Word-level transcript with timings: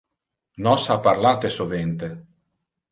Nos 0.69 0.87
ha 0.93 0.97
parlate 1.09 1.55
sovente. 1.59 2.13